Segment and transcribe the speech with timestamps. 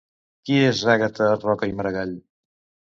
[0.49, 2.19] Qui és Àgata Roca i Maragall?